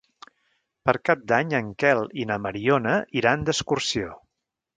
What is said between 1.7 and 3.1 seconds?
Quel i na Mariona